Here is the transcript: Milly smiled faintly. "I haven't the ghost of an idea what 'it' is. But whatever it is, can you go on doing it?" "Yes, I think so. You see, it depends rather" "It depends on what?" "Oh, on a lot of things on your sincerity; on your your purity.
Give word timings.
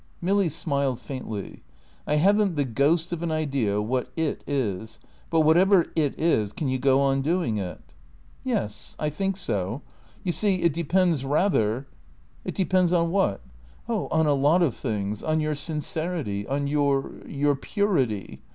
Milly 0.19 0.49
smiled 0.49 0.99
faintly. 0.99 1.61
"I 2.07 2.15
haven't 2.15 2.55
the 2.55 2.65
ghost 2.65 3.13
of 3.13 3.21
an 3.21 3.31
idea 3.31 3.79
what 3.83 4.11
'it' 4.17 4.43
is. 4.47 4.97
But 5.29 5.41
whatever 5.41 5.91
it 5.95 6.15
is, 6.19 6.53
can 6.53 6.67
you 6.67 6.79
go 6.79 6.99
on 6.99 7.21
doing 7.21 7.57
it?" 7.57 7.93
"Yes, 8.43 8.95
I 8.97 9.09
think 9.11 9.37
so. 9.37 9.83
You 10.23 10.31
see, 10.31 10.63
it 10.63 10.73
depends 10.73 11.23
rather" 11.23 11.85
"It 12.45 12.55
depends 12.55 12.91
on 12.91 13.11
what?" 13.11 13.41
"Oh, 13.87 14.07
on 14.09 14.25
a 14.25 14.33
lot 14.33 14.63
of 14.63 14.75
things 14.75 15.21
on 15.21 15.39
your 15.39 15.53
sincerity; 15.53 16.47
on 16.47 16.65
your 16.65 17.11
your 17.27 17.55
purity. 17.55 18.41